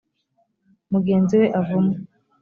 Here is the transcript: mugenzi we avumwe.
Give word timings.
mugenzi 0.91 1.33
we 1.41 1.47
avumwe. 1.59 1.95